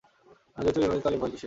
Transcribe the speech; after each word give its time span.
যদি 0.57 0.69
চুরি 0.73 0.81
না 0.81 0.87
করে 0.87 0.95
থাকিস, 0.95 1.03
তাহলে 1.03 1.17
ভয় 1.21 1.29
কীসের। 1.33 1.39